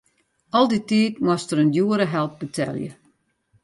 Al 0.57 0.65
dy 0.71 0.79
tiid 0.89 1.13
moast 1.25 1.51
er 1.53 1.61
in 1.63 1.73
djoere 1.73 2.07
help 2.15 2.33
betelje. 2.41 2.91